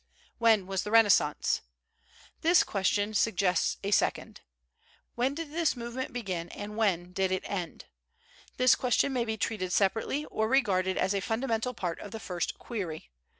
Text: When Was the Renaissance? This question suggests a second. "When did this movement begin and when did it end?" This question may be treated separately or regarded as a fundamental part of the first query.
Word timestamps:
When 0.39 0.65
Was 0.65 0.81
the 0.81 0.89
Renaissance? 0.89 1.61
This 2.41 2.63
question 2.63 3.13
suggests 3.13 3.77
a 3.83 3.91
second. 3.91 4.41
"When 5.13 5.35
did 5.35 5.51
this 5.51 5.75
movement 5.75 6.11
begin 6.11 6.49
and 6.49 6.75
when 6.75 7.13
did 7.13 7.31
it 7.31 7.43
end?" 7.45 7.85
This 8.57 8.73
question 8.73 9.13
may 9.13 9.25
be 9.25 9.37
treated 9.37 9.71
separately 9.71 10.25
or 10.25 10.47
regarded 10.47 10.97
as 10.97 11.13
a 11.13 11.19
fundamental 11.19 11.75
part 11.75 11.99
of 11.99 12.09
the 12.09 12.19
first 12.19 12.57
query. 12.57 13.11